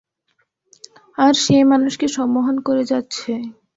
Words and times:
আর 1.17 1.33
সে 1.43 1.57
মানুষকে 1.71 2.07
সম্মোহন 2.15 2.55
করে 2.67 2.83
যাচ্ছে! 2.91 3.31